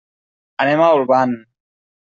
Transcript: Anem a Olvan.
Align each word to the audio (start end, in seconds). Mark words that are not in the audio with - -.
Anem 0.65 0.83
a 0.85 0.89
Olvan. 0.95 1.39